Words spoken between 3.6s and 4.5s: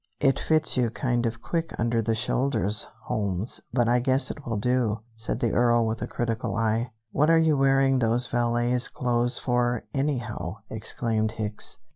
but I guess it